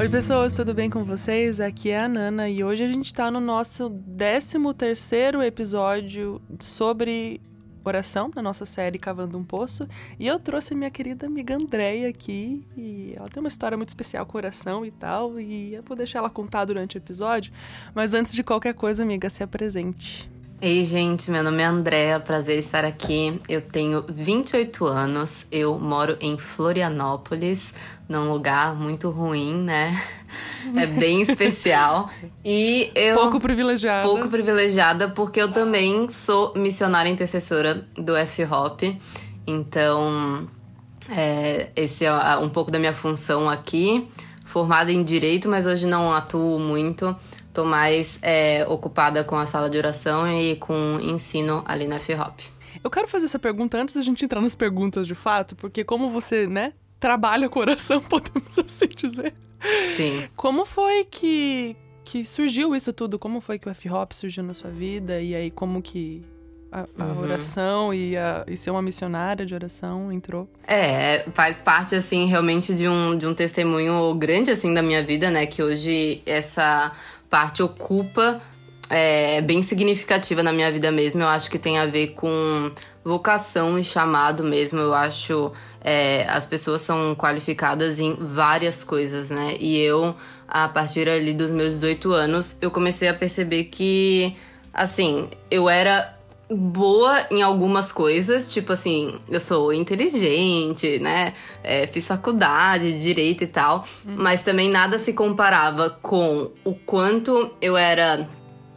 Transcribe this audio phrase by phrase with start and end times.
[0.00, 1.60] Oi, pessoas, tudo bem com vocês?
[1.60, 7.38] Aqui é a Nana e hoje a gente está no nosso 13 terceiro episódio sobre
[7.84, 9.86] oração na nossa série Cavando um Poço.
[10.18, 12.66] E eu trouxe minha querida amiga Andréia aqui.
[12.78, 15.38] E ela tem uma história muito especial com oração e tal.
[15.38, 17.52] E eu vou deixar ela contar durante o episódio.
[17.94, 20.30] Mas antes de qualquer coisa, amiga, se apresente.
[20.62, 23.40] Ei, gente, meu nome é Andréa, prazer estar aqui.
[23.48, 27.72] Eu tenho 28 anos, eu moro em Florianópolis,
[28.06, 29.98] num lugar muito ruim, né?
[30.76, 32.10] É bem especial.
[32.44, 33.16] E eu.
[33.16, 34.06] Pouco privilegiada.
[34.06, 38.82] Pouco privilegiada, porque eu também sou missionária intercessora do F-Hop.
[39.46, 40.46] Então,
[41.08, 44.06] é, esse é um pouco da minha função aqui.
[44.44, 47.16] Formada em direito, mas hoje não atuo muito
[47.52, 52.38] Tô mais é, ocupada com a sala de oração e com ensino ali na F-Hop.
[52.82, 56.08] Eu quero fazer essa pergunta antes da gente entrar nas perguntas de fato, porque como
[56.08, 59.34] você, né, trabalha com oração, podemos assim dizer.
[59.96, 60.28] Sim.
[60.36, 63.18] Como foi que, que surgiu isso tudo?
[63.18, 65.20] Como foi que o F-Hop surgiu na sua vida?
[65.20, 66.22] E aí, como que
[66.72, 67.20] a, a uhum.
[67.20, 70.48] oração e, a, e ser uma missionária de oração entrou?
[70.66, 75.30] É, faz parte, assim, realmente de um, de um testemunho grande, assim, da minha vida,
[75.30, 75.46] né?
[75.46, 76.92] Que hoje essa
[77.30, 78.42] parte ocupa
[78.90, 81.22] é bem significativa na minha vida mesmo.
[81.22, 82.72] Eu acho que tem a ver com
[83.04, 84.80] vocação e chamado mesmo.
[84.80, 89.54] Eu acho é, as pessoas são qualificadas em várias coisas, né?
[89.60, 90.14] E eu,
[90.46, 94.36] a partir ali dos meus 18 anos, eu comecei a perceber que,
[94.74, 96.19] assim, eu era
[96.50, 101.32] boa em algumas coisas, tipo assim, eu sou inteligente, né?
[101.62, 104.14] É, fiz faculdade de direito e tal, uhum.
[104.16, 108.28] mas também nada se comparava com o quanto eu era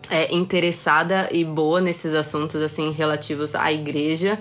[0.10, 4.38] é, interessada e boa nesses assuntos, assim, relativos à igreja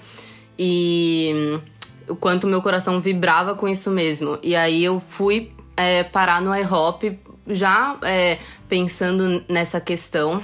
[0.58, 1.58] e
[2.06, 4.38] o quanto meu coração vibrava com isso mesmo.
[4.42, 10.42] E aí eu fui é, parar no iHop já é, pensando nessa questão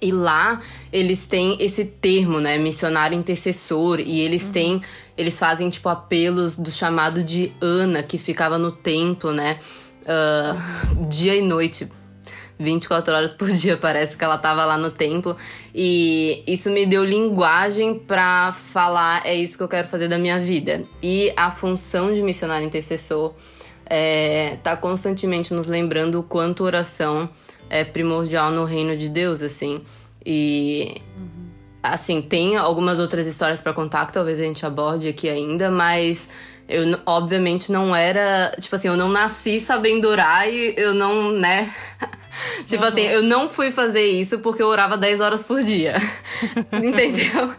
[0.00, 0.60] e lá
[0.92, 4.52] eles têm esse termo, né, missionário intercessor, e eles uhum.
[4.52, 4.82] têm,
[5.16, 9.58] eles fazem tipo apelos do chamado de Ana, que ficava no templo, né,
[10.02, 11.88] uh, dia e noite.
[12.58, 15.34] 24 horas por dia, parece que ela tava lá no templo.
[15.74, 20.38] E isso me deu linguagem para falar: é isso que eu quero fazer da minha
[20.38, 20.84] vida.
[21.02, 23.32] E a função de missionário intercessor
[23.86, 27.28] é, tá constantemente nos lembrando o quanto oração
[27.70, 29.82] é primordial no reino de Deus, assim.
[30.26, 30.96] E.
[31.82, 36.28] Assim, tem algumas outras histórias para contar que talvez a gente aborde aqui ainda, mas
[36.68, 38.54] eu obviamente não era.
[38.60, 41.72] Tipo assim, eu não nasci sabendo orar e eu não, né?
[42.66, 42.88] tipo uhum.
[42.88, 45.96] assim, eu não fui fazer isso porque eu orava 10 horas por dia.
[46.72, 47.54] Entendeu?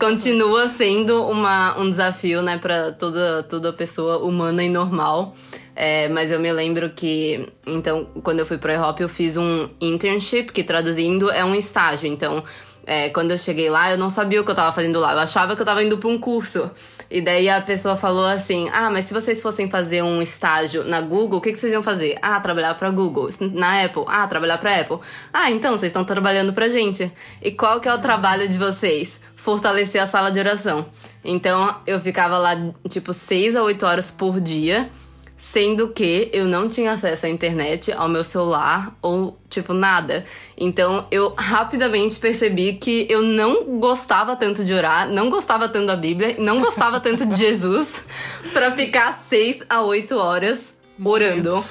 [0.00, 5.34] Continua sendo uma, um desafio, né, pra toda, toda pessoa humana e normal.
[5.78, 9.68] É, mas eu me lembro que, então, quando eu fui pro iHop, eu fiz um
[9.78, 12.06] internship, que traduzindo é um estágio.
[12.06, 12.42] Então,
[12.86, 15.12] é, quando eu cheguei lá, eu não sabia o que eu tava fazendo lá.
[15.12, 16.70] Eu achava que eu tava indo pra um curso.
[17.10, 21.00] E daí a pessoa falou assim: Ah, mas se vocês fossem fazer um estágio na
[21.00, 22.16] Google, o que, que vocês iam fazer?
[22.22, 23.28] Ah, trabalhar pra Google.
[23.40, 24.04] Na Apple?
[24.06, 24.98] Ah, trabalhar pra Apple.
[25.32, 27.12] Ah, então vocês estão trabalhando pra gente.
[27.42, 29.20] E qual que é o trabalho de vocês?
[29.34, 30.86] Fortalecer a sala de oração.
[31.22, 32.56] Então eu ficava lá,
[32.88, 34.90] tipo, seis a oito horas por dia
[35.36, 40.24] Sendo que eu não tinha acesso à internet, ao meu celular ou tipo nada.
[40.56, 45.96] Então eu rapidamente percebi que eu não gostava tanto de orar, não gostava tanto da
[45.96, 48.04] Bíblia, não gostava tanto de Jesus
[48.54, 51.50] para ficar seis a oito horas orando.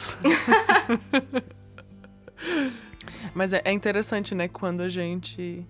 [3.34, 5.66] Mas é, é interessante, né, quando a gente.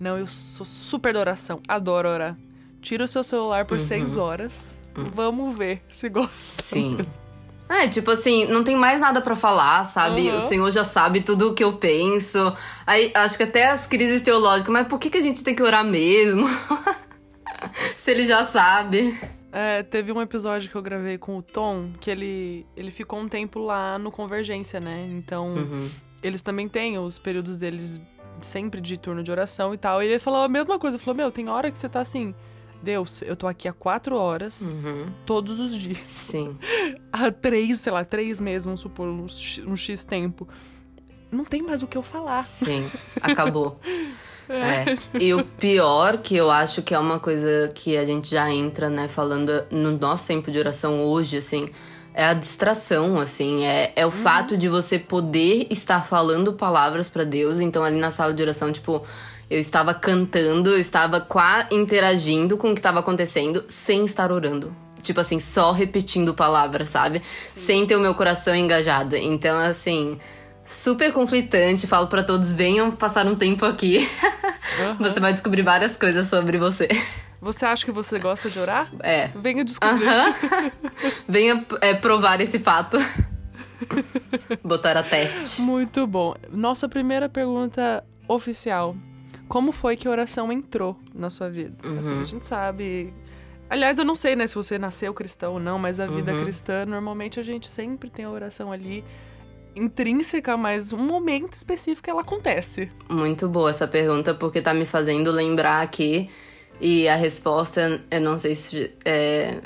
[0.00, 2.36] Não, eu sou super de oração, adoro orar.
[2.80, 3.84] Tira o seu celular por uhum.
[3.84, 4.76] seis horas.
[4.96, 5.10] Uhum.
[5.10, 6.62] Vamos ver se gosta.
[6.62, 6.96] Sim.
[7.68, 10.28] É, tipo assim, não tem mais nada para falar, sabe?
[10.28, 10.36] Uhum.
[10.36, 12.52] O Senhor já sabe tudo o que eu penso.
[12.86, 15.62] Aí, acho que até as crises teológicas, mas por que, que a gente tem que
[15.62, 16.46] orar mesmo?
[17.96, 19.18] Se ele já sabe.
[19.50, 23.28] É, teve um episódio que eu gravei com o Tom, que ele, ele ficou um
[23.28, 25.06] tempo lá no Convergência, né?
[25.10, 25.90] Então, uhum.
[26.22, 28.02] eles também têm os períodos deles
[28.42, 30.02] sempre de turno de oração e tal.
[30.02, 32.34] E ele falou a mesma coisa, falou, meu, tem hora que você tá assim
[32.84, 35.06] Deus, eu tô aqui há quatro horas, uhum.
[35.26, 36.06] todos os dias.
[36.06, 36.56] Sim.
[37.12, 39.26] há três, sei lá, três meses, vamos supor, um,
[39.66, 40.46] um X tempo.
[41.32, 42.42] Não tem mais o que eu falar.
[42.42, 42.88] Sim,
[43.20, 43.80] acabou.
[44.46, 44.90] É.
[44.90, 44.96] é.
[45.18, 48.90] E o pior, que eu acho que é uma coisa que a gente já entra,
[48.90, 51.70] né, falando no nosso tempo de oração hoje, assim,
[52.14, 54.12] é a distração, assim, é, é o uhum.
[54.12, 57.58] fato de você poder estar falando palavras para Deus.
[57.58, 59.02] Então, ali na sala de oração, tipo,
[59.50, 61.26] eu estava cantando, eu estava
[61.72, 64.74] interagindo com o que estava acontecendo sem estar orando.
[65.02, 67.20] tipo assim, só repetindo palavras, sabe?
[67.54, 67.60] Sim.
[67.60, 69.16] Sem ter o meu coração engajado.
[69.16, 70.18] Então, assim,
[70.64, 71.86] super conflitante.
[71.86, 73.98] Falo para todos: venham passar um tempo aqui.
[73.98, 74.96] Uhum.
[74.98, 76.88] Você vai descobrir várias coisas sobre você.
[77.40, 78.90] Você acha que você gosta de orar?
[79.00, 79.28] É.
[79.28, 80.06] Venha descobrir.
[80.06, 80.70] Uhum.
[81.28, 82.96] Venha é, provar esse fato.
[84.64, 85.60] Botar a teste.
[85.60, 86.34] Muito bom.
[86.50, 88.96] Nossa primeira pergunta oficial.
[89.46, 91.76] Como foi que a oração entrou na sua vida?
[91.86, 91.98] Uhum.
[91.98, 93.12] Assim, a gente sabe.
[93.68, 96.44] Aliás, eu não sei, né, se você nasceu cristão ou não, mas a vida uhum.
[96.44, 99.04] cristã, normalmente a gente sempre tem a oração ali
[99.76, 102.88] intrínseca, mas um momento específico ela acontece.
[103.08, 106.30] Muito boa essa pergunta, porque tá me fazendo lembrar aqui.
[106.80, 109.58] E a resposta, eu não sei se, é,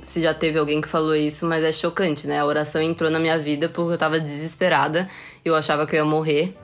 [0.00, 2.38] se já teve alguém que falou isso, mas é chocante, né?
[2.38, 5.08] A oração entrou na minha vida porque eu tava desesperada,
[5.44, 6.54] eu achava que eu ia morrer.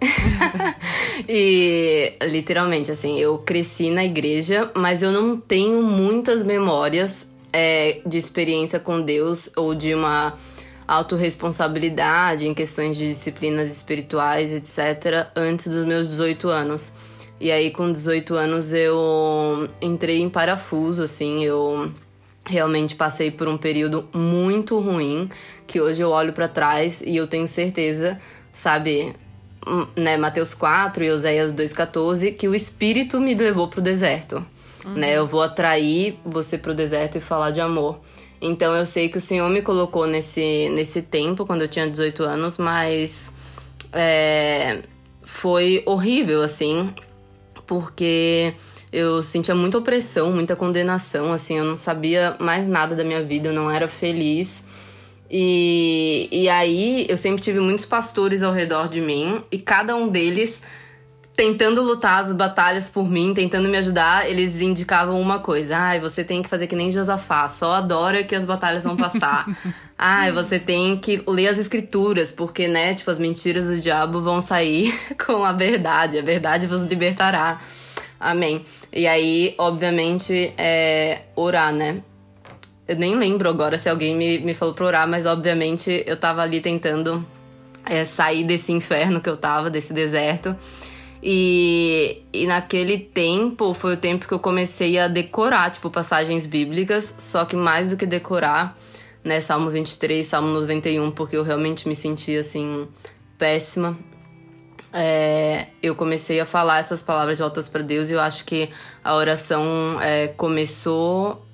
[1.28, 8.18] e literalmente, assim, eu cresci na igreja, mas eu não tenho muitas memórias é, de
[8.18, 10.34] experiência com Deus ou de uma
[10.90, 16.92] autorresponsabilidade em questões de disciplinas espirituais, etc., antes dos meus 18 anos.
[17.38, 21.92] E aí, com 18 anos, eu entrei em parafuso, assim, eu
[22.44, 25.30] realmente passei por um período muito ruim,
[25.64, 28.18] que hoje eu olho para trás e eu tenho certeza,
[28.52, 29.14] sabe,
[29.64, 34.44] hum, né, Mateus 4 e Oséias 2:14, que o espírito me levou pro deserto,
[34.84, 34.94] uhum.
[34.94, 35.16] né?
[35.16, 38.00] Eu vou atrair você pro deserto e falar de amor.
[38.40, 42.22] Então eu sei que o Senhor me colocou nesse, nesse tempo, quando eu tinha 18
[42.22, 43.30] anos, mas
[43.92, 44.82] é,
[45.22, 46.92] foi horrível, assim,
[47.66, 48.54] porque
[48.92, 53.48] eu sentia muita opressão, muita condenação, assim, eu não sabia mais nada da minha vida,
[53.48, 54.64] eu não era feliz.
[55.30, 60.08] E, e aí eu sempre tive muitos pastores ao redor de mim, e cada um
[60.08, 60.62] deles
[61.40, 65.74] tentando lutar as batalhas por mim, tentando me ajudar, eles indicavam uma coisa.
[65.74, 68.94] Ai, ah, você tem que fazer que nem Josafá, só adora que as batalhas vão
[68.94, 69.46] passar.
[69.96, 74.20] Ai, ah, você tem que ler as escrituras, porque, né, tipo, as mentiras do diabo
[74.20, 74.92] vão sair
[75.26, 76.18] com a verdade.
[76.18, 77.58] A verdade vos libertará.
[78.20, 78.62] Amém.
[78.92, 82.02] E aí, obviamente, é orar, né?
[82.86, 86.42] Eu nem lembro agora se alguém me, me falou pra orar, mas obviamente eu tava
[86.42, 87.26] ali tentando
[87.86, 90.54] é, sair desse inferno que eu tava, desse deserto.
[91.22, 97.14] E, e naquele tempo foi o tempo que eu comecei a decorar, tipo, passagens bíblicas,
[97.18, 98.74] só que mais do que decorar,
[99.22, 102.88] né, Salmo 23, Salmo 91, porque eu realmente me sentia assim,
[103.36, 103.98] péssima.
[104.92, 108.70] É, eu comecei a falar essas palavras de voltas para Deus e eu acho que
[109.04, 111.46] a oração é, começou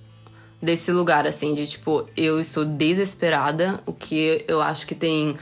[0.62, 5.36] desse lugar, assim, de tipo, eu estou desesperada, o que eu acho que tem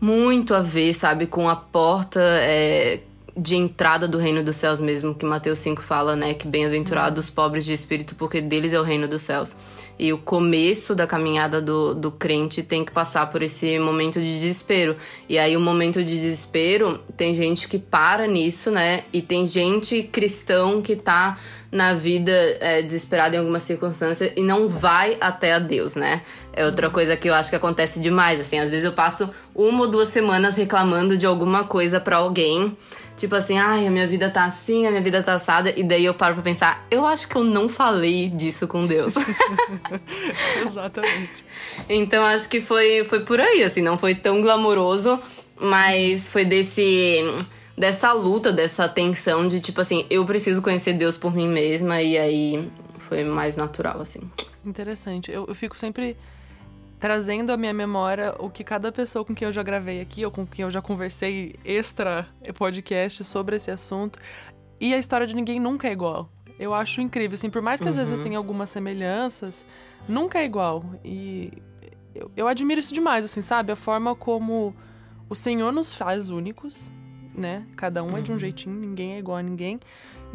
[0.00, 3.00] muito a ver, sabe, com a porta é,
[3.36, 6.34] de entrada do reino dos céus mesmo, que Mateus 5 fala, né?
[6.34, 9.56] Que bem-aventurados os pobres de espírito, porque deles é o reino dos céus.
[9.98, 14.38] E o começo da caminhada do, do crente tem que passar por esse momento de
[14.38, 14.96] desespero.
[15.28, 19.04] E aí, o momento de desespero, tem gente que para nisso, né?
[19.12, 21.38] E tem gente cristão que tá
[21.72, 22.30] na vida
[22.60, 26.20] é, desesperada em alguma circunstância e não vai até a Deus, né?
[26.52, 28.58] É outra coisa que eu acho que acontece demais, assim.
[28.58, 32.76] Às vezes eu passo uma ou duas semanas reclamando de alguma coisa para alguém
[33.16, 35.72] Tipo assim, ai, a minha vida tá assim, a minha vida tá assada.
[35.76, 39.14] E daí eu paro pra pensar, eu acho que eu não falei disso com Deus.
[40.66, 41.44] Exatamente.
[41.88, 45.20] Então acho que foi, foi por aí, assim, não foi tão glamouroso,
[45.60, 47.22] mas foi desse
[47.76, 52.18] dessa luta, dessa tensão de tipo assim, eu preciso conhecer Deus por mim mesma e
[52.18, 54.30] aí foi mais natural assim.
[54.64, 55.30] Interessante.
[55.30, 56.16] Eu, eu fico sempre
[57.02, 60.30] trazendo à minha memória o que cada pessoa com quem eu já gravei aqui, ou
[60.30, 64.20] com quem eu já conversei extra podcast sobre esse assunto.
[64.80, 66.30] E a história de ninguém nunca é igual.
[66.60, 68.24] Eu acho incrível, assim, por mais que às vezes uhum.
[68.24, 69.66] tenha algumas semelhanças,
[70.08, 70.84] nunca é igual.
[71.04, 71.52] E
[72.14, 73.72] eu, eu admiro isso demais, assim, sabe?
[73.72, 74.72] A forma como
[75.28, 76.92] o Senhor nos faz únicos,
[77.34, 77.66] né?
[77.76, 78.16] Cada um uhum.
[78.16, 78.40] é de um uhum.
[78.40, 79.80] jeitinho, ninguém é igual a ninguém.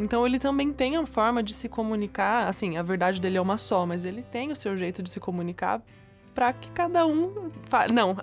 [0.00, 3.58] Então ele também tem a forma de se comunicar, assim, a verdade dele é uma
[3.58, 5.82] só, mas ele tem o seu jeito de se comunicar
[6.34, 7.50] para que cada um.
[7.92, 8.16] Não,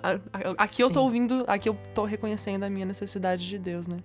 [0.56, 0.82] aqui Sim.
[0.82, 3.98] eu tô ouvindo, aqui eu tô reconhecendo a minha necessidade de Deus, né?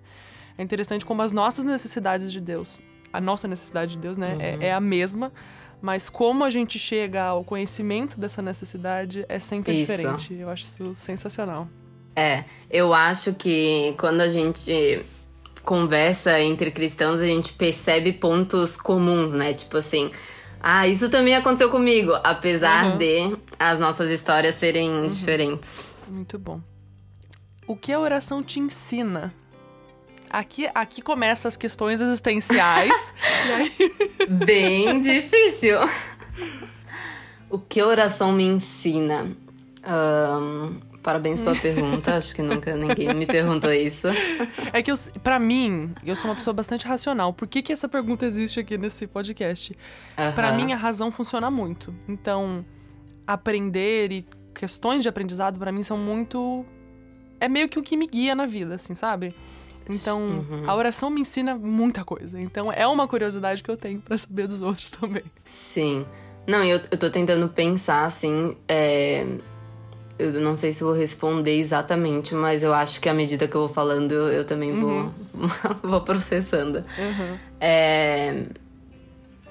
[0.57, 2.77] É interessante como as nossas necessidades de Deus,
[3.13, 4.61] a nossa necessidade de Deus, né, é, uhum.
[4.61, 5.31] é, é, a mesma,
[5.81, 9.91] mas como a gente chega ao conhecimento dessa necessidade é sempre isso.
[9.91, 10.33] diferente.
[10.33, 11.69] Eu acho isso sensacional.
[12.15, 15.05] É, eu acho que quando a gente
[15.63, 19.53] conversa entre cristãos, a gente percebe pontos comuns, né?
[19.53, 20.11] Tipo assim,
[20.59, 22.97] ah, isso também aconteceu comigo, apesar uhum.
[22.97, 25.07] de as nossas histórias serem uhum.
[25.07, 25.85] diferentes.
[26.07, 26.61] Muito bom.
[27.67, 29.33] O que a oração te ensina?
[30.29, 33.13] Aqui, aqui começam as questões existenciais.
[33.55, 34.27] aí...
[34.29, 35.77] Bem difícil.
[37.49, 39.27] O que a oração me ensina?
[39.85, 44.07] Um, parabéns pela pergunta, acho que nunca ninguém me perguntou isso.
[44.71, 47.33] É que, eu, pra mim, eu sou uma pessoa bastante racional.
[47.33, 49.73] Por que, que essa pergunta existe aqui nesse podcast?
[50.17, 50.31] Uhum.
[50.33, 51.93] Para mim, a razão funciona muito.
[52.07, 52.65] Então,
[53.25, 56.65] aprender e questões de aprendizado, para mim, são muito.
[57.39, 59.33] É meio que o que me guia na vida, assim, sabe?
[59.89, 60.69] Então, uhum.
[60.69, 62.39] a oração me ensina muita coisa.
[62.39, 65.23] Então, é uma curiosidade que eu tenho para saber dos outros também.
[65.43, 66.05] Sim.
[66.47, 68.55] Não, eu, eu tô tentando pensar, assim.
[68.67, 69.25] É...
[70.21, 73.61] Eu não sei se vou responder exatamente, mas eu acho que à medida que eu
[73.61, 75.11] vou falando, eu, também uhum.
[75.33, 75.49] vou,
[75.83, 76.79] vou processando.
[76.79, 77.37] Uhum.
[77.59, 78.43] É...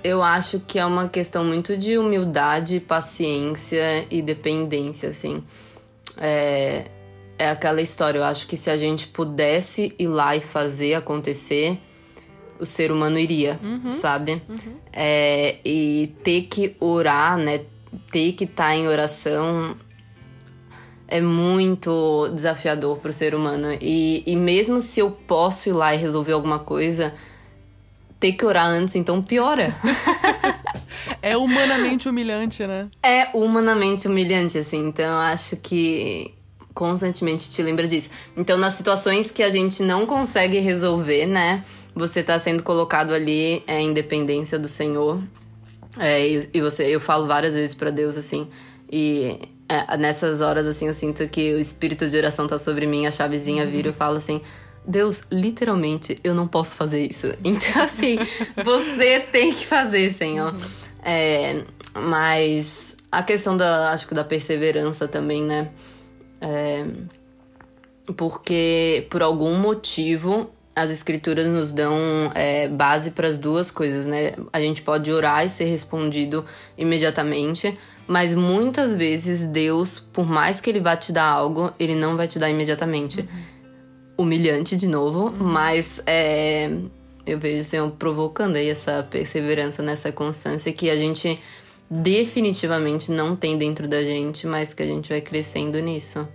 [0.02, 5.44] Eu acho que é uma questão muito de humildade, paciência e dependência, assim.
[6.16, 6.84] É
[7.40, 8.18] é aquela história.
[8.18, 11.80] Eu acho que se a gente pudesse ir lá e fazer acontecer,
[12.58, 13.94] o ser humano iria, uhum.
[13.94, 14.42] sabe?
[14.46, 14.74] Uhum.
[14.92, 17.62] É, e ter que orar, né?
[18.12, 19.74] Ter que estar tá em oração
[21.10, 23.76] é muito desafiador para o ser humano.
[23.80, 27.12] E, e mesmo se eu posso ir lá e resolver alguma coisa,
[28.18, 29.74] ter que orar antes, então piora.
[31.20, 32.88] é humanamente humilhante, né?
[33.02, 34.86] É humanamente humilhante, assim.
[34.86, 36.32] Então eu acho que
[36.72, 38.10] constantemente te lembra disso.
[38.36, 41.64] Então, nas situações que a gente não consegue resolver, né?
[41.94, 45.20] Você tá sendo colocado ali é, em dependência do Senhor.
[45.98, 48.48] É, e, e, você, eu falo várias vezes para Deus assim,
[48.90, 49.40] e
[49.70, 53.10] é, nessas horas assim eu sinto que o espírito de oração tá sobre mim, a
[53.12, 54.42] chavezinha vira e eu falo assim:
[54.84, 57.28] Deus, literalmente, eu não posso fazer isso.
[57.44, 58.18] Então, assim,
[58.64, 60.52] você tem que fazer, Senhor.
[61.04, 61.62] É,
[61.94, 65.70] mas a questão da, acho que da perseverança também, né?
[66.40, 66.84] É,
[68.16, 71.94] porque por algum motivo as escrituras nos dão
[72.34, 74.32] é, base para as duas coisas, né?
[74.52, 76.44] A gente pode orar e ser respondido
[76.78, 77.76] imediatamente,
[78.10, 82.26] mas muitas vezes Deus, por mais que Ele vá te dar algo, Ele não vai
[82.26, 83.20] te dar imediatamente.
[83.20, 83.26] Uhum.
[84.18, 85.36] Humilhante de novo, uhum.
[85.38, 86.68] mas é,
[87.24, 91.38] eu vejo o Senhor provocando aí essa perseverança, nessa constância que a gente
[91.88, 96.28] definitivamente não tem dentro da gente, mas que a gente vai crescendo nisso.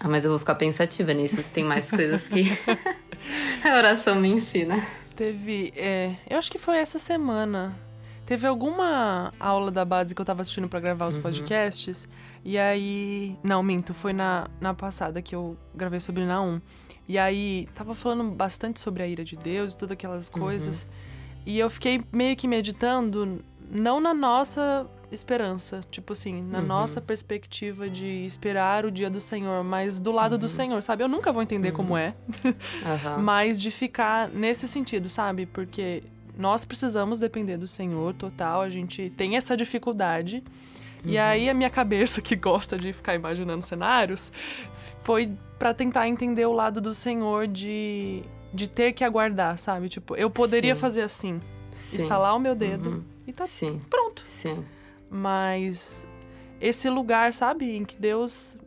[0.00, 2.44] Ah, mas eu vou ficar pensativa nisso, se tem mais coisas que
[3.68, 4.82] a oração me ensina.
[5.14, 7.91] Teve, é, eu acho que foi essa semana.
[8.32, 11.20] Teve alguma aula da base que eu tava assistindo para gravar os uhum.
[11.20, 12.08] podcasts.
[12.42, 13.36] E aí.
[13.42, 16.58] Não, minto, foi na, na passada que eu gravei sobre Naum.
[17.06, 20.40] E aí, tava falando bastante sobre a ira de Deus e todas aquelas uhum.
[20.40, 20.84] coisas.
[20.84, 21.42] Uhum.
[21.44, 26.64] E eu fiquei meio que meditando não na nossa esperança, tipo assim, na uhum.
[26.64, 30.38] nossa perspectiva de esperar o dia do Senhor, mas do lado uhum.
[30.38, 31.04] do Senhor, sabe?
[31.04, 31.76] Eu nunca vou entender uhum.
[31.76, 32.14] como é,
[33.20, 35.44] mas de ficar nesse sentido, sabe?
[35.44, 36.02] Porque
[36.42, 40.42] nós precisamos depender do Senhor total, a gente tem essa dificuldade.
[41.04, 41.22] E uhum.
[41.22, 44.32] aí a minha cabeça, que gosta de ficar imaginando cenários,
[45.04, 49.88] foi para tentar entender o lado do Senhor de, de ter que aguardar, sabe?
[49.88, 50.80] Tipo, eu poderia Sim.
[50.80, 51.40] fazer assim.
[51.70, 52.02] Sim.
[52.02, 53.04] Instalar o meu dedo uhum.
[53.26, 53.80] e tá Sim.
[53.88, 54.22] pronto.
[54.24, 54.64] Sim.
[55.08, 56.06] Mas
[56.60, 58.58] esse lugar, sabe, em que Deus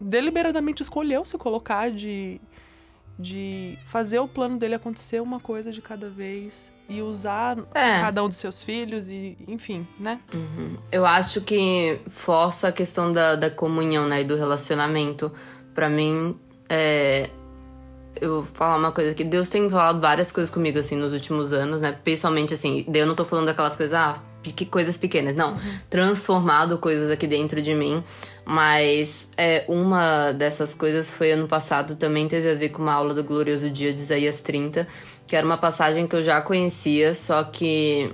[0.00, 2.40] deliberadamente escolheu se colocar de
[3.20, 8.00] de fazer o plano dele acontecer uma coisa de cada vez e usar é.
[8.00, 10.20] cada um dos seus filhos e enfim, né?
[10.34, 10.76] Uhum.
[10.90, 15.30] Eu acho que força a questão da, da comunhão, né, e do relacionamento.
[15.72, 16.36] Para mim,
[16.68, 17.30] é,
[18.20, 21.52] eu vou falar uma coisa que Deus tem falado várias coisas comigo, assim, nos últimos
[21.52, 21.92] anos, né?
[21.92, 25.52] Pessoalmente, assim, eu não tô falando daquelas coisas, ah, que coisas pequenas, não.
[25.52, 25.58] Uhum.
[25.88, 28.02] Transformado coisas aqui dentro de mim.
[28.44, 33.14] Mas é, uma dessas coisas foi ano passado, também teve a ver com uma aula
[33.14, 34.88] do Glorioso Dia de Isaías 30,
[35.26, 38.10] que era uma passagem que eu já conhecia, só que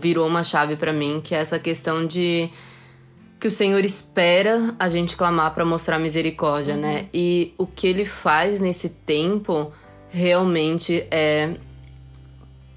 [0.00, 2.48] virou uma chave para mim, que é essa questão de
[3.38, 6.80] que o Senhor espera a gente clamar para mostrar misericórdia, uhum.
[6.80, 7.06] né?
[7.12, 9.70] E o que ele faz nesse tempo
[10.08, 11.50] realmente é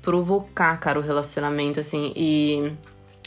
[0.08, 2.14] provocar, cara, o relacionamento, assim.
[2.16, 2.72] E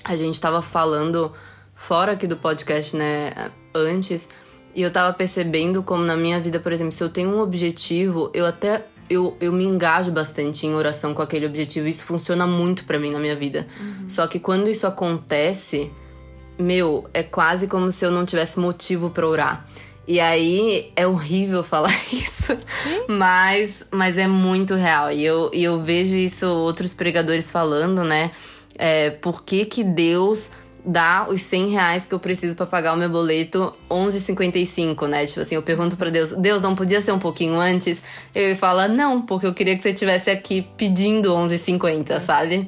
[0.03, 1.31] a gente tava falando
[1.75, 4.31] fora aqui do podcast, né, antes,
[4.75, 8.31] e eu tava percebendo como na minha vida, por exemplo, se eu tenho um objetivo,
[8.33, 11.87] eu até eu, eu me engajo bastante em oração com aquele objetivo.
[11.87, 13.67] Isso funciona muito para mim na minha vida.
[13.79, 14.09] Uhum.
[14.09, 15.91] Só que quando isso acontece,
[16.59, 19.67] meu, é quase como se eu não tivesse motivo para orar.
[20.11, 22.59] E aí é horrível falar isso,
[23.09, 25.13] mas, mas é muito real.
[25.13, 28.33] E eu, e eu vejo isso outros pregadores falando, né?
[28.77, 30.51] É, por que, que Deus
[30.85, 35.27] dá os 100 reais que eu preciso para pagar o meu boleto 11,55, né?
[35.27, 38.03] Tipo assim, eu pergunto para Deus, Deus, não podia ser um pouquinho antes?
[38.35, 42.67] Ele fala, não, porque eu queria que você estivesse aqui pedindo 11,50, sabe?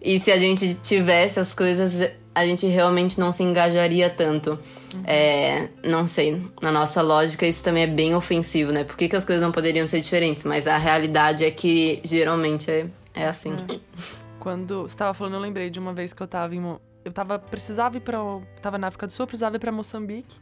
[0.00, 1.92] E se a gente tivesse as coisas
[2.34, 4.58] a gente realmente não se engajaria tanto.
[4.94, 5.02] Uhum.
[5.06, 8.84] É, não sei, na nossa lógica isso também é bem ofensivo, né?
[8.84, 10.44] Por que, que as coisas não poderiam ser diferentes?
[10.44, 13.52] Mas a realidade é que geralmente é, é assim.
[13.52, 14.14] É.
[14.40, 16.62] Quando você estava falando, eu lembrei de uma vez que eu tava em.
[17.04, 18.18] Eu tava, precisava ir pra.
[18.60, 20.36] Tava na África do Sul, precisava ir pra Moçambique.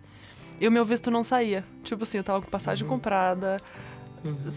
[0.61, 1.65] E o meu visto não saía.
[1.83, 2.91] Tipo assim, eu tava com passagem uhum.
[2.91, 3.59] comprada.
[4.25, 4.51] Uhum.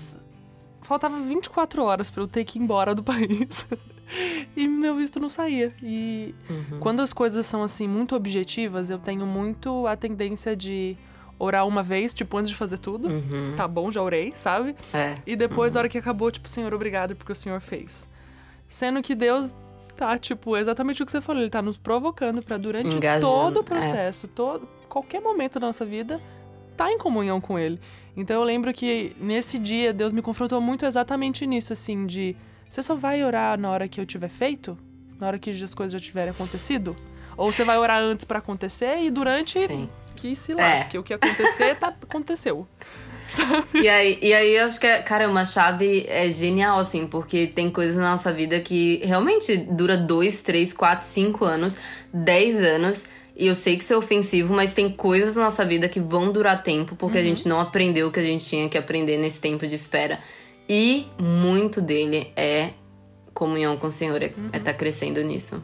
[0.82, 3.66] Faltava 24 horas para eu ter que ir embora do país.
[4.56, 5.74] e meu visto não saía.
[5.82, 6.80] E uhum.
[6.80, 10.98] quando as coisas são assim muito objetivas, eu tenho muito a tendência de
[11.38, 13.10] orar uma vez, tipo, antes de fazer tudo.
[13.10, 13.56] Uhum.
[13.58, 14.76] Tá bom, já orei, sabe?
[14.94, 15.16] É.
[15.26, 15.76] E depois, uhum.
[15.76, 18.10] na hora que acabou, tipo, Senhor, obrigado porque o Senhor fez.
[18.68, 19.56] Sendo que Deus
[19.96, 23.58] tá, tipo, exatamente o que você falou, ele tá nos provocando para durante Engajando, todo
[23.58, 23.64] o é.
[23.64, 24.30] processo, é.
[24.34, 26.22] todo qualquer momento da nossa vida,
[26.78, 27.80] tá em comunhão com ele.
[28.16, 32.34] Então eu lembro que nesse dia Deus me confrontou muito exatamente nisso, assim, de
[32.70, 34.78] você só vai orar na hora que eu tiver feito?
[35.20, 36.96] Na hora que as coisas já tiverem acontecido?
[37.38, 39.90] Ou você vai orar antes para acontecer e durante Sim.
[40.16, 40.98] que se lasque.
[40.98, 41.00] É.
[41.00, 42.68] O que acontecer, tá, aconteceu.
[43.74, 47.70] E aí, e aí eu acho que, cara, uma chave é genial, assim, porque tem
[47.70, 51.76] coisas na nossa vida que realmente dura dois, três, quatro, cinco anos,
[52.14, 53.04] dez anos.
[53.36, 56.32] E eu sei que isso é ofensivo, mas tem coisas na nossa vida que vão
[56.32, 57.24] durar tempo porque uhum.
[57.24, 60.20] a gente não aprendeu o que a gente tinha que aprender nesse tempo de espera.
[60.68, 62.72] E muito dele é
[63.34, 64.48] comunhão com o Senhor, é uhum.
[64.48, 65.64] estar tá crescendo nisso.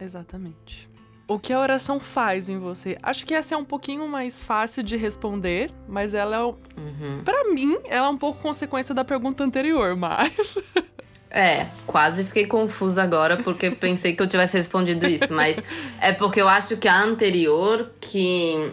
[0.00, 0.88] Exatamente.
[1.26, 2.96] O que a oração faz em você?
[3.02, 6.40] Acho que essa é um pouquinho mais fácil de responder, mas ela é.
[6.40, 7.22] Uhum.
[7.22, 10.32] para mim, ela é um pouco consequência da pergunta anterior, mas.
[11.30, 15.58] É, quase fiquei confusa agora porque pensei que eu tivesse respondido isso, mas
[16.00, 18.72] é porque eu acho que a anterior que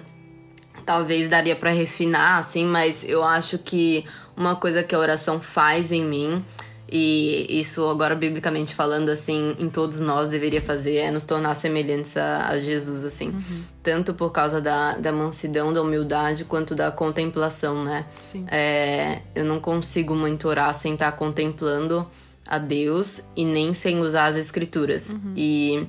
[0.86, 4.06] talvez daria para refinar assim, mas eu acho que
[4.36, 6.44] uma coisa que a oração faz em mim
[6.92, 12.16] e isso agora biblicamente falando assim, em todos nós deveria fazer é nos tornar semelhantes
[12.16, 13.64] a, a Jesus assim, uhum.
[13.82, 18.06] tanto por causa da, da mansidão, da humildade, quanto da contemplação, né?
[18.22, 18.46] Sim.
[18.50, 22.08] É, eu não consigo muito orar sem estar contemplando
[22.48, 25.14] a Deus e nem sem usar as escrituras.
[25.14, 25.34] Uhum.
[25.36, 25.88] E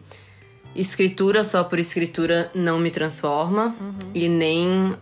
[0.74, 4.10] escritura só por escritura não me transforma uhum.
[4.14, 4.96] e nem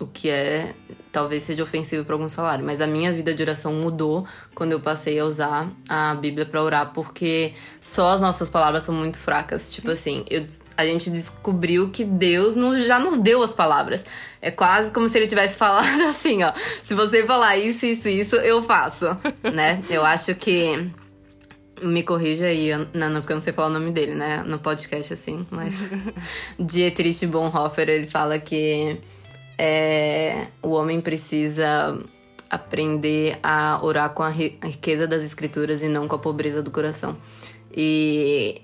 [0.00, 0.72] o que é
[1.12, 4.80] talvez seja ofensivo para alguns falarem, mas a minha vida de oração mudou quando eu
[4.80, 9.72] passei a usar a Bíblia para orar, porque só as nossas palavras são muito fracas.
[9.72, 9.92] Tipo Sim.
[9.92, 14.04] assim, eu, a gente descobriu que Deus nos, já nos deu as palavras.
[14.40, 16.52] É quase como se ele tivesse falado assim, ó.
[16.82, 19.06] Se você falar isso, isso, isso, eu faço,
[19.52, 19.82] né?
[19.88, 20.90] Eu acho que
[21.82, 24.42] me corrija aí, Nana, porque eu não sei falar o nome dele, né?
[24.44, 25.88] No podcast, assim, mas.
[26.58, 29.00] Dietrich Bonhoeffer, ele fala que
[29.58, 31.98] é, o homem precisa
[32.48, 37.16] aprender a orar com a riqueza das escrituras e não com a pobreza do coração.
[37.74, 38.62] E,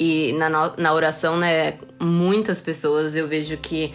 [0.00, 3.92] e na, na oração, né, muitas pessoas eu vejo que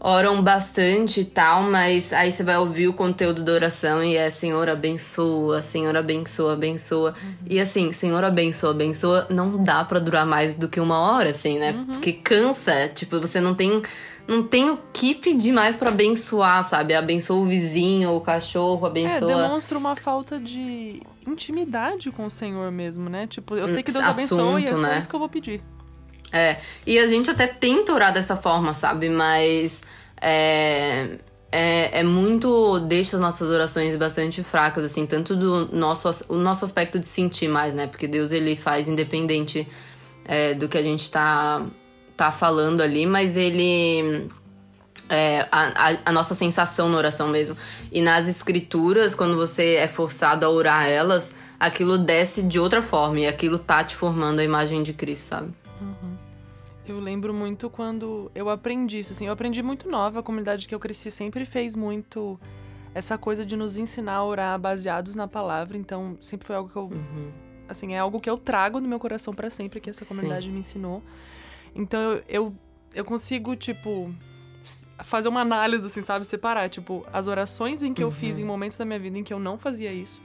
[0.00, 4.28] oram bastante e tal, mas aí você vai ouvir o conteúdo da oração e é
[4.30, 7.10] Senhor abençoa, Senhor abençoa, abençoa.
[7.10, 7.34] Uhum.
[7.48, 11.58] E assim, Senhor abençoa, abençoa, não dá para durar mais do que uma hora, assim,
[11.58, 11.72] né?
[11.72, 11.86] Uhum.
[11.86, 13.82] Porque cansa, tipo, você não tem
[14.28, 16.94] não tem o que pedir mais para abençoar, sabe?
[16.94, 19.32] Abençoa o vizinho, o cachorro, abençoa.
[19.32, 23.26] É, demonstra uma falta de intimidade com o Senhor mesmo, né?
[23.26, 24.98] Tipo, eu sei que Deus Assunto, abençoa e é só né?
[24.98, 25.62] isso que eu vou pedir.
[26.32, 29.08] É, e a gente até tenta orar dessa forma, sabe?
[29.08, 29.82] Mas
[30.20, 31.18] é,
[31.52, 32.80] é, é, muito.
[32.80, 37.48] deixa as nossas orações bastante fracas, assim, tanto do nosso, o nosso aspecto de sentir
[37.48, 37.86] mais, né?
[37.86, 39.66] Porque Deus ele faz independente
[40.24, 41.64] é, do que a gente tá
[42.16, 44.28] tá falando ali, mas ele.
[45.08, 47.56] É, a, a, a, nossa sensação na oração mesmo.
[47.92, 53.20] E nas escrituras, quando você é forçado a orar elas, aquilo desce de outra forma
[53.20, 55.54] e aquilo tá te formando a imagem de Cristo, sabe?
[55.80, 56.16] Uhum.
[56.88, 60.74] Eu lembro muito quando eu aprendi isso, assim, eu aprendi muito nova, a comunidade que
[60.74, 62.38] eu cresci sempre fez muito
[62.92, 66.76] essa coisa de nos ensinar a orar baseados na palavra, então sempre foi algo que
[66.76, 67.30] eu, uhum.
[67.68, 70.52] assim, é algo que eu trago no meu coração para sempre, que essa comunidade Sim.
[70.52, 71.02] me ensinou.
[71.76, 72.54] Então eu, eu,
[72.94, 74.12] eu consigo, tipo,
[75.04, 76.26] fazer uma análise, assim, sabe?
[76.26, 78.08] Separar, tipo, as orações em que uhum.
[78.08, 78.48] eu fiz em uhum.
[78.48, 80.20] momentos da minha vida em que eu não fazia isso.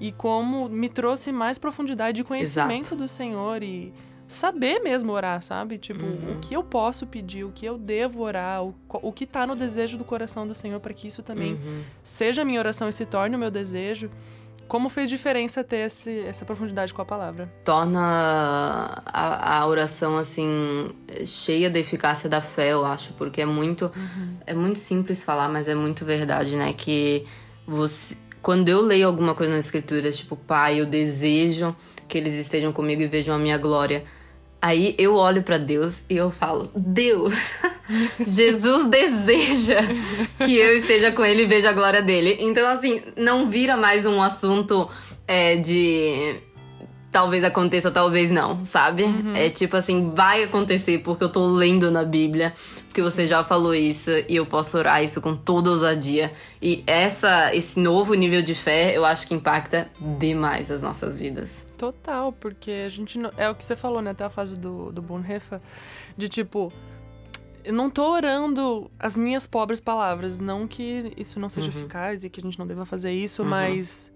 [0.00, 2.96] E como me trouxe mais profundidade de conhecimento Exato.
[2.96, 3.92] do Senhor e
[4.28, 5.78] saber mesmo orar, sabe?
[5.78, 6.36] Tipo, uhum.
[6.36, 9.56] o que eu posso pedir, o que eu devo orar, o, o que tá no
[9.56, 11.82] desejo do coração do Senhor para que isso também uhum.
[12.02, 14.10] seja a minha oração e se torne o meu desejo.
[14.68, 17.50] Como fez diferença ter esse, essa profundidade com a palavra?
[17.64, 20.90] Torna a, a, oração, assim,
[21.24, 23.86] cheia da eficácia da fé, eu acho, porque é muito.
[23.86, 24.36] Uhum.
[24.46, 26.74] É muito simples falar, mas é muito verdade, né?
[26.74, 27.24] Que
[27.66, 28.14] você.
[28.42, 31.74] Quando eu leio alguma coisa nas escrituras, tipo, pai, eu desejo
[32.06, 34.04] que eles estejam comigo e vejam a minha glória.
[34.60, 37.54] Aí eu olho para Deus e eu falo: Deus,
[38.26, 39.80] Jesus deseja
[40.44, 42.36] que eu esteja com ele e veja a glória dele.
[42.40, 44.88] Então, assim, não vira mais um assunto
[45.28, 46.40] é, de
[47.18, 49.02] talvez aconteça, talvez não, sabe?
[49.02, 49.34] Uhum.
[49.34, 52.54] É tipo assim, vai acontecer porque eu tô lendo na Bíblia,
[52.86, 56.30] porque você já falou isso e eu posso orar isso com toda ousadia.
[56.62, 61.66] E essa esse novo nível de fé, eu acho que impacta demais as nossas vidas.
[61.76, 64.92] Total, porque a gente não, é o que você falou, né, até a fase do
[64.92, 65.60] do Bonhoeffer,
[66.16, 66.72] de tipo
[67.64, 71.78] eu não tô orando as minhas pobres palavras, não que isso não seja uhum.
[71.78, 73.48] eficaz e que a gente não deva fazer isso, uhum.
[73.48, 74.12] mas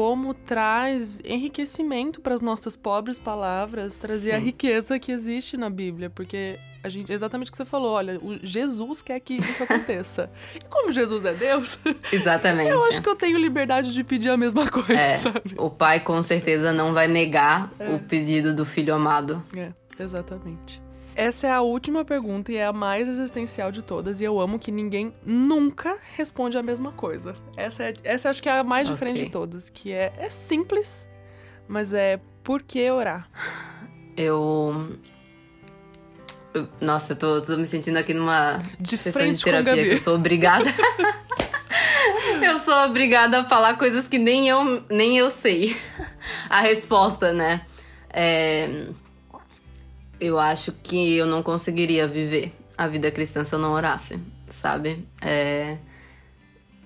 [0.00, 4.36] como traz enriquecimento para as nossas pobres palavras, trazer Sim.
[4.36, 8.18] a riqueza que existe na Bíblia, porque a gente exatamente o que você falou, olha,
[8.18, 10.30] o Jesus quer que isso aconteça.
[10.56, 11.78] e como Jesus é Deus,
[12.10, 12.70] exatamente.
[12.70, 15.54] eu acho que eu tenho liberdade de pedir a mesma coisa, é, sabe?
[15.58, 17.90] O pai com certeza não vai negar é.
[17.90, 19.44] o pedido do filho amado.
[19.54, 19.70] É,
[20.02, 20.80] exatamente.
[21.14, 24.20] Essa é a última pergunta e é a mais existencial de todas.
[24.20, 27.34] E eu amo que ninguém nunca responde a mesma coisa.
[27.56, 28.94] Essa, é, essa acho que é a mais okay.
[28.94, 29.68] diferente de todas.
[29.68, 31.08] Que é, é simples,
[31.68, 33.28] mas é por que orar?
[34.16, 34.88] Eu.
[36.80, 40.16] Nossa, eu tô, tô me sentindo aqui numa de sessão de terapia que eu sou
[40.16, 40.64] obrigada.
[42.42, 45.76] eu sou obrigada a falar coisas que nem eu, nem eu sei.
[46.48, 47.62] a resposta, né?
[48.12, 48.88] É
[50.20, 55.04] eu acho que eu não conseguiria viver a vida cristã se eu não orasse, sabe?
[55.22, 55.78] É,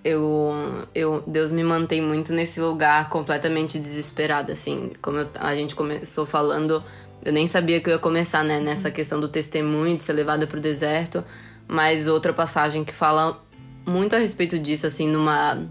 [0.04, 0.52] eu,
[0.94, 4.92] eu, Deus me mantém muito nesse lugar completamente desesperada, assim.
[5.00, 6.84] Como eu, a gente começou falando,
[7.24, 8.60] eu nem sabia que eu ia começar, né?
[8.60, 11.24] Nessa questão do testemunho, de ser levada para o deserto.
[11.66, 13.42] Mas outra passagem que fala
[13.86, 15.66] muito a respeito disso, assim, numa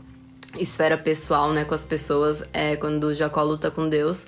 [0.58, 4.26] esfera pessoal, né, com as pessoas, é quando Jacó luta com Deus.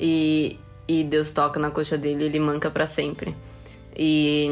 [0.00, 0.56] E
[0.88, 3.36] e Deus toca na coxa dele, ele manca para sempre.
[3.94, 4.48] E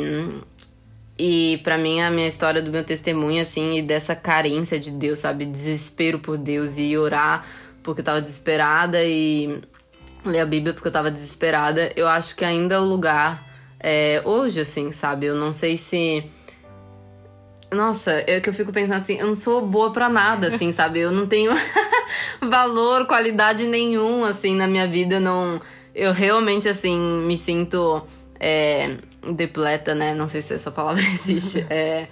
[1.19, 5.21] e para mim a minha história do meu testemunho assim e dessa carência de Deus,
[5.21, 7.45] sabe, desespero por Deus e orar
[7.83, 9.61] porque eu tava desesperada e
[10.25, 13.47] ler a Bíblia porque eu tava desesperada, eu acho que ainda é o lugar
[13.81, 15.27] é, hoje assim, sabe?
[15.27, 16.31] Eu não sei se
[17.73, 21.01] nossa, é que eu fico pensando assim, eu não sou boa para nada, assim, sabe?
[21.01, 21.53] Eu não tenho
[22.41, 25.19] valor, qualidade nenhum, assim, na minha vida.
[25.19, 25.61] Não,
[25.97, 28.03] eu realmente, assim, me sinto
[28.39, 28.99] é,
[29.33, 30.15] depleta, né?
[30.15, 31.65] Não sei se essa palavra existe.
[31.71, 32.07] É,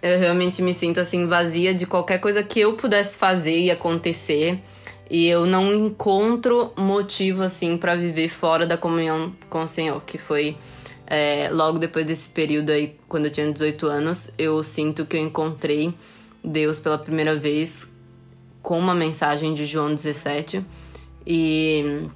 [0.00, 4.62] eu realmente me sinto, assim, vazia de qualquer coisa que eu pudesse fazer e acontecer.
[5.10, 10.16] E eu não encontro motivo, assim, para viver fora da comunhão com o Senhor, que
[10.16, 10.56] foi
[11.04, 15.20] é, logo depois desse período aí, quando eu tinha 18 anos, eu sinto que eu
[15.20, 15.92] encontrei
[16.44, 17.88] Deus pela primeira vez
[18.62, 20.64] com uma mensagem de João 17.
[21.26, 22.08] E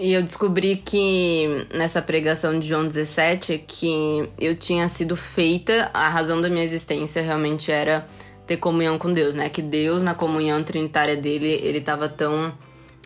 [0.00, 6.08] e eu descobri que nessa pregação de João 17 que eu tinha sido feita, a
[6.08, 8.06] razão da minha existência realmente era
[8.46, 9.50] ter comunhão com Deus, né?
[9.50, 12.50] Que Deus, na comunhão trinitária dele, ele estava tão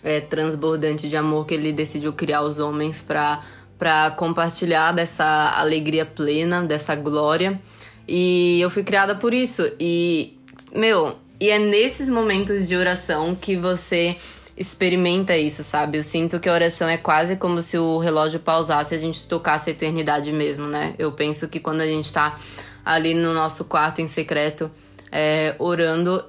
[0.05, 3.43] é, transbordante de amor que ele decidiu criar os homens para
[3.77, 7.61] para compartilhar dessa alegria plena, dessa glória.
[8.07, 9.69] E eu fui criada por isso.
[9.81, 10.39] E,
[10.73, 14.17] meu, e é nesses momentos de oração que você
[14.57, 15.99] experimenta isso, sabe?
[15.99, 19.27] Eu sinto que a oração é quase como se o relógio pausasse e a gente
[19.27, 20.95] tocasse a eternidade mesmo, né?
[20.99, 22.39] Eu penso que quando a gente tá
[22.85, 24.71] ali no nosso quarto em secreto,
[25.11, 26.25] é, orando,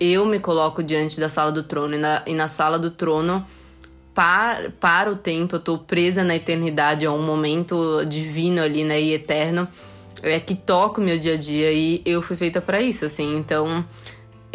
[0.00, 1.94] eu me coloco diante da sala do trono.
[1.94, 3.44] E na, e na sala do trono,
[4.14, 9.00] para, para o tempo, eu tô presa na eternidade, é um momento divino ali, né?
[9.00, 9.68] E eterno.
[10.22, 13.36] É que toca o meu dia a dia e eu fui feita para isso, assim.
[13.36, 13.84] Então,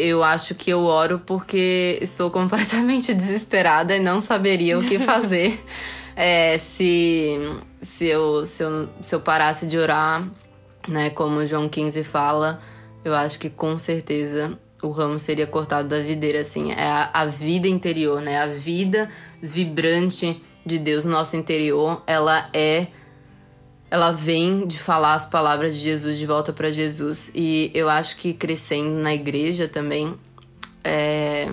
[0.02, 5.60] eu acho que eu oro porque estou completamente desesperada e não saberia o que fazer
[6.16, 7.38] é, se,
[7.82, 10.28] se, eu, se, eu, se eu parasse de orar,
[10.88, 11.10] né?
[11.10, 12.60] Como João 15 fala,
[13.04, 16.72] eu acho que com certeza o ramo seria cortado da videira, assim.
[16.72, 18.42] É a, a vida interior, né?
[18.42, 19.10] A vida
[19.42, 22.88] vibrante de Deus no nosso interior, ela é
[23.92, 27.30] ela vem de falar as palavras de Jesus de volta para Jesus.
[27.36, 30.16] E eu acho que crescendo na igreja também,
[30.82, 31.50] é...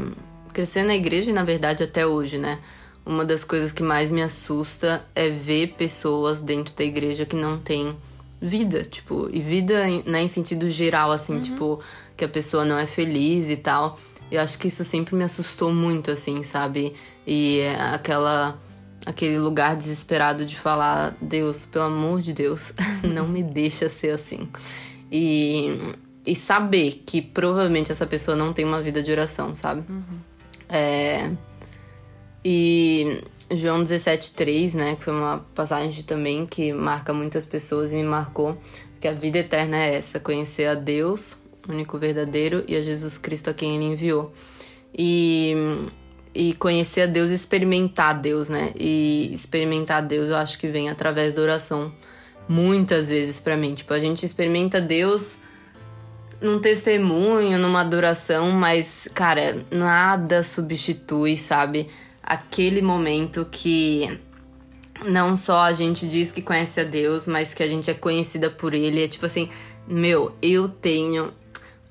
[0.53, 2.61] crescendo na igreja e na verdade até hoje, né?
[3.05, 7.59] Uma das coisas que mais me assusta é ver pessoas dentro da igreja que não
[7.59, 7.97] têm
[8.41, 11.41] vida, tipo, e vida né, em sentido geral, assim, uhum.
[11.41, 11.81] tipo,
[12.17, 13.99] que a pessoa não é feliz e tal.
[14.31, 16.95] Eu acho que isso sempre me assustou muito, assim, sabe?
[17.27, 18.61] E é aquela
[19.09, 24.47] aquele lugar desesperado de falar: Deus, pelo amor de Deus, não me deixa ser assim.
[25.11, 25.79] E,
[26.27, 29.83] e saber que provavelmente essa pessoa não tem uma vida de oração, sabe?
[29.91, 30.19] Uhum.
[30.69, 31.31] É,
[32.45, 34.97] E João 17,3, né?
[34.97, 38.59] Que foi uma passagem também que marca muitas pessoas e me marcou.
[39.01, 43.49] Que a vida eterna é essa: conhecer a Deus, único verdadeiro, e a Jesus Cristo
[43.49, 44.31] a quem ele enviou.
[44.93, 45.55] E,
[46.39, 48.71] e conhecer a Deus, experimentar Deus, né?
[48.79, 51.93] E experimentar Deus eu acho que vem através da oração.
[52.49, 53.75] Muitas vezes para mim.
[53.75, 55.39] Tipo, a gente experimenta Deus
[56.41, 61.89] num testemunho, numa adoração, mas, cara, nada substitui, sabe?
[62.23, 64.21] Aquele momento que
[65.05, 68.49] não só a gente diz que conhece a Deus, mas que a gente é conhecida
[68.49, 69.03] por Ele.
[69.03, 69.51] É tipo assim,
[69.89, 71.33] meu, eu tenho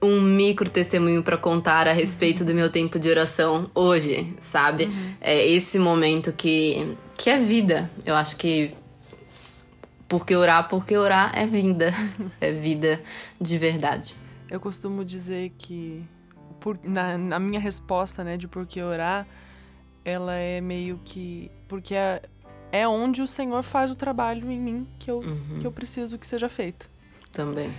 [0.01, 4.85] um micro testemunho para contar a respeito do meu tempo de oração hoje, sabe?
[4.85, 5.13] Uhum.
[5.19, 7.89] É esse momento que, que é vida.
[8.05, 8.73] Eu acho que
[10.07, 11.91] porque orar, porque orar é vida.
[12.39, 13.01] é vida
[13.41, 14.15] de verdade.
[14.49, 16.03] Eu costumo dizer que
[16.59, 19.27] por, na, na, minha resposta, né, de por que orar,
[20.05, 22.21] ela é meio que porque é,
[22.71, 25.59] é onde o Senhor faz o trabalho em mim que eu, uhum.
[25.59, 26.89] que eu preciso que seja feito.
[27.31, 27.73] Também.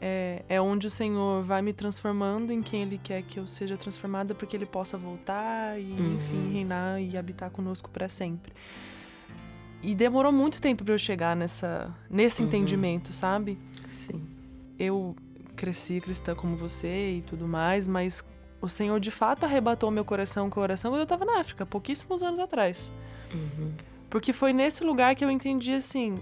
[0.00, 3.76] É, é onde o Senhor vai me transformando em quem Ele quer que eu seja
[3.76, 6.14] transformada para que Ele possa voltar e, uhum.
[6.14, 8.52] enfim, reinar e habitar conosco para sempre.
[9.82, 12.48] E demorou muito tempo para eu chegar nessa, nesse uhum.
[12.48, 13.58] entendimento, sabe?
[13.88, 14.26] Sim.
[14.78, 15.14] Eu
[15.54, 18.24] cresci cristã como você e tudo mais, mas
[18.60, 22.22] o Senhor de fato arrebatou meu coração com oração quando eu estava na África, pouquíssimos
[22.22, 22.90] anos atrás.
[23.32, 23.72] Uhum.
[24.08, 26.18] Porque foi nesse lugar que eu entendi assim.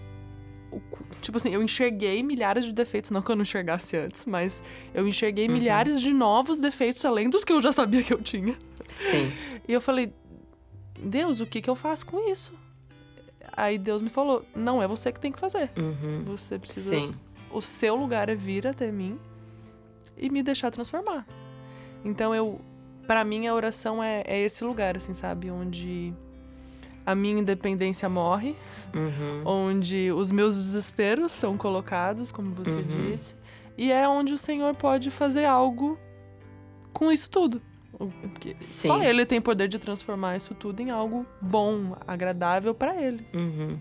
[1.20, 4.62] Tipo assim, eu enxerguei milhares de defeitos, não que eu não enxergasse antes, mas
[4.94, 5.54] eu enxerguei uhum.
[5.54, 8.56] milhares de novos defeitos além dos que eu já sabia que eu tinha.
[8.88, 9.32] Sim.
[9.68, 10.12] E eu falei,
[10.98, 12.52] Deus, o que, que eu faço com isso?
[13.52, 15.70] Aí Deus me falou, não é você que tem que fazer.
[15.78, 16.24] Uhum.
[16.24, 16.96] Você precisa.
[16.96, 17.12] Sim
[17.52, 19.18] o seu lugar é vir até mim
[20.16, 21.26] e me deixar transformar.
[22.04, 22.60] Então eu,
[23.06, 26.14] para mim a oração é, é, esse lugar, assim, sabe, onde
[27.04, 28.54] a minha independência morre,
[28.94, 29.42] uhum.
[29.44, 33.10] onde os meus desesperos são colocados, como você uhum.
[33.10, 33.34] disse,
[33.76, 35.98] e é onde o Senhor pode fazer algo
[36.92, 37.60] com isso tudo.
[38.20, 43.26] Porque só Ele tem poder de transformar isso tudo em algo bom, agradável para Ele.
[43.34, 43.78] Uhum.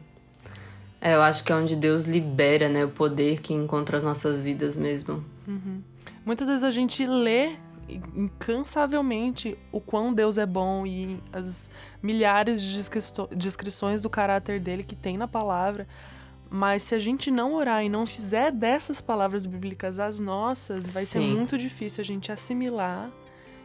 [0.99, 4.39] É, eu acho que é onde Deus libera, né, o poder que encontra as nossas
[4.39, 5.25] vidas mesmo.
[5.47, 5.81] Uhum.
[6.23, 7.55] Muitas vezes a gente lê
[8.15, 11.69] incansavelmente o quão Deus é bom e as
[12.01, 12.79] milhares de
[13.35, 15.87] descrições do caráter dele que tem na palavra.
[16.49, 21.03] Mas se a gente não orar e não fizer dessas palavras bíblicas as nossas, vai
[21.05, 21.21] Sim.
[21.21, 23.09] ser muito difícil a gente assimilar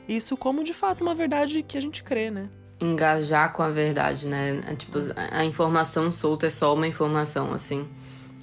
[0.08, 2.48] isso como de fato uma verdade que a gente crê, né?
[2.80, 4.60] engajar com a verdade, né?
[4.66, 7.88] É, tipo, a informação solta é só uma informação, assim.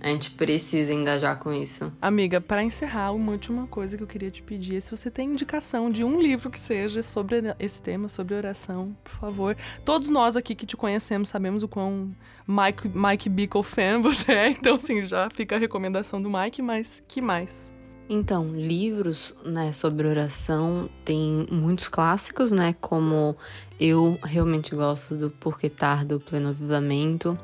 [0.04, 1.92] A gente precisa engajar com isso.
[2.02, 5.30] Amiga, para encerrar, uma última coisa que eu queria te pedir é se você tem
[5.30, 9.58] indicação de um livro que seja sobre esse tema, sobre oração, por favor.
[9.86, 12.14] Todos nós aqui que te conhecemos sabemos o quão
[12.46, 17.02] Mike, Mike Bickle fan você é, então, assim, já fica a recomendação do Mike, mas
[17.08, 17.74] que mais?
[18.10, 22.76] Então, livros né, sobre oração tem muitos clássicos, né?
[22.82, 23.38] Como
[23.80, 27.38] eu realmente gosto do Porquê Tardo, Pleno Avivamento,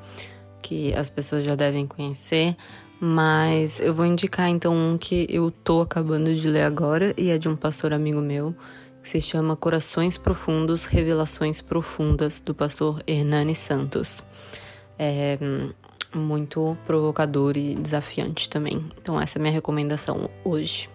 [0.62, 2.56] que as pessoas já devem conhecer.
[3.00, 7.38] Mas eu vou indicar então um que eu tô acabando de ler agora e é
[7.38, 8.54] de um pastor amigo meu,
[9.02, 14.22] que se chama Corações Profundos, Revelações Profundas, do pastor Hernani Santos.
[14.98, 15.38] É,
[16.14, 18.86] muito provocador e desafiante também.
[19.02, 20.90] Então essa é a minha recomendação hoje.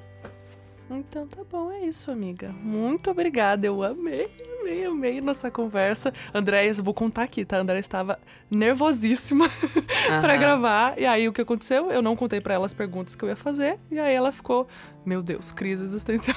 [0.91, 2.51] Então tá bom, é isso, amiga.
[2.51, 6.13] Muito obrigada, eu amei, amei, amei nossa conversa.
[6.33, 7.59] Andréia, vou contar aqui, tá?
[7.59, 8.19] Andréia estava
[8.51, 9.49] nervosíssima
[10.21, 10.99] para gravar.
[10.99, 11.91] E aí o que aconteceu?
[11.91, 13.79] Eu não contei para ela as perguntas que eu ia fazer.
[13.91, 14.69] E aí ela ficou,
[15.05, 16.37] meu Deus, crise existencial.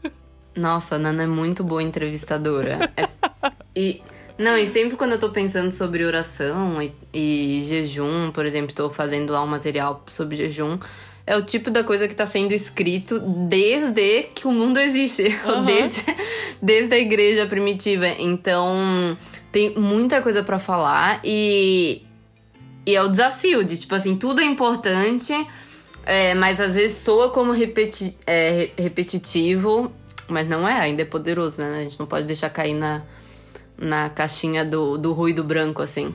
[0.56, 2.90] Nossa, a Nana é muito boa entrevistadora.
[2.96, 3.08] É...
[3.74, 4.02] E
[4.38, 8.90] não, e sempre quando eu tô pensando sobre oração e, e jejum, por exemplo, tô
[8.90, 10.78] fazendo lá um material sobre jejum,
[11.26, 15.64] é o tipo da coisa que tá sendo escrito desde que o mundo existe, uhum.
[15.64, 16.04] desde,
[16.60, 18.06] desde a igreja primitiva.
[18.18, 19.16] Então,
[19.50, 22.02] tem muita coisa para falar e,
[22.86, 25.32] e é o desafio de, tipo assim, tudo é importante,
[26.04, 29.92] é, mas às vezes soa como repeti é, repetitivo,
[30.28, 31.80] mas não é, ainda é poderoso, né?
[31.80, 33.02] A gente não pode deixar cair na
[33.82, 36.14] na caixinha do, do ruído branco, assim.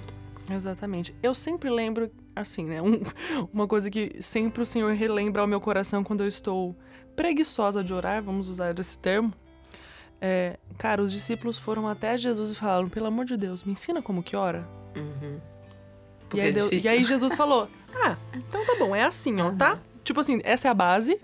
[0.49, 1.15] Exatamente.
[1.21, 2.81] Eu sempre lembro, assim, né?
[2.81, 3.01] Um,
[3.53, 6.75] uma coisa que sempre o Senhor relembra ao meu coração quando eu estou
[7.15, 9.33] preguiçosa de orar, vamos usar esse termo.
[10.19, 14.01] É, cara, os discípulos foram até Jesus e falaram: pelo amor de Deus, me ensina
[14.01, 14.67] como que ora.
[14.95, 15.39] Uhum.
[16.33, 19.49] E aí, é Deus, e aí, Jesus falou: ah, então tá bom, é assim, ó,
[19.49, 19.57] uhum.
[19.57, 19.79] tá?
[20.03, 21.19] Tipo assim, essa é a base,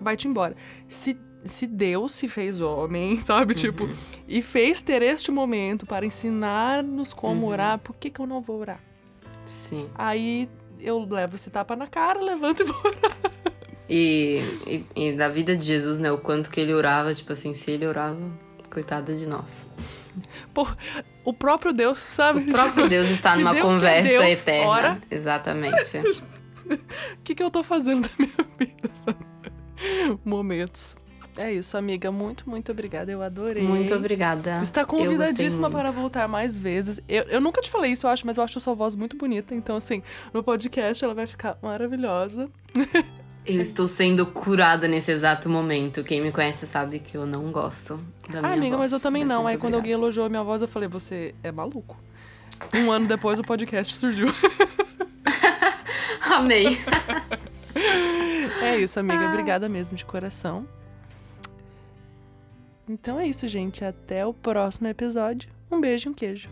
[0.00, 0.56] vai-te embora.
[0.88, 3.54] Se se Deus se fez homem, sabe?
[3.54, 3.88] Tipo,
[4.28, 8.60] e fez ter este momento para ensinar-nos como orar, por que, que eu não vou
[8.60, 8.80] orar?
[9.44, 9.88] Sim.
[9.94, 10.48] Aí
[10.78, 13.18] eu levo esse tapa na cara, levanto e vou orar.
[13.88, 16.12] E, e, e da vida de Jesus, né?
[16.12, 18.20] O quanto que ele orava, tipo assim, se ele orava,
[18.70, 19.66] coitada de nós.
[20.54, 20.66] Pô,
[21.24, 22.40] o próprio Deus, sabe?
[22.40, 24.68] O próprio Deus está numa Deus conversa Deus, eterna.
[24.68, 25.00] ora.
[25.10, 25.98] Exatamente.
[26.70, 28.90] O que, que eu tô fazendo da minha vida?
[30.24, 30.96] Momentos.
[31.36, 32.10] É isso, amiga.
[32.10, 33.10] Muito, muito obrigada.
[33.10, 33.62] Eu adorei.
[33.62, 34.60] Muito obrigada.
[34.62, 37.00] Está convidadíssima para voltar mais vezes.
[37.08, 39.54] Eu, eu nunca te falei isso, eu acho, mas eu acho sua voz muito bonita.
[39.54, 40.02] Então, assim,
[40.34, 42.48] no podcast ela vai ficar maravilhosa.
[43.46, 46.04] Eu estou sendo curada nesse exato momento.
[46.04, 47.96] Quem me conhece sabe que eu não gosto
[48.28, 48.80] da minha Ah, amiga, voz.
[48.80, 49.42] mas eu também não.
[49.42, 50.02] muito Aí quando alguém obrigada.
[50.04, 51.96] elogiou a minha voz, eu falei, você é maluco.
[52.74, 54.26] Um ano depois o podcast surgiu.
[56.30, 56.66] Amei.
[58.62, 59.28] É isso, amiga.
[59.28, 60.66] Obrigada mesmo, de coração.
[62.90, 63.84] Então é isso, gente.
[63.84, 65.48] Até o próximo episódio.
[65.70, 66.50] Um beijo e um queijo.